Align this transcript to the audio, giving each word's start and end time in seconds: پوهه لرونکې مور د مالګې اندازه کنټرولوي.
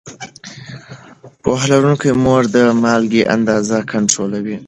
پوهه 1.41 1.65
لرونکې 1.71 2.11
مور 2.23 2.43
د 2.55 2.57
مالګې 2.83 3.23
اندازه 3.35 3.77
کنټرولوي. 3.91 4.57